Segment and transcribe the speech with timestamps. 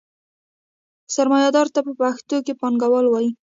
[1.15, 3.29] سرمایدار ته پښتو کې پانګوال وايي.